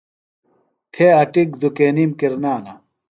[0.91, 2.73] تھے اٹیۡ دُکینِیم کرنانہ۔